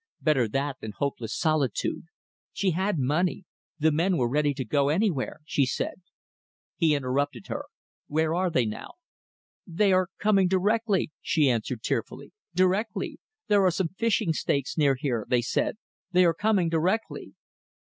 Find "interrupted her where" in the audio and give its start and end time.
6.95-8.33